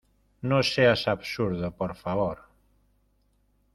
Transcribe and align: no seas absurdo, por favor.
no 0.41 0.63
seas 0.63 1.07
absurdo, 1.07 1.69
por 1.75 1.93
favor. 1.95 2.39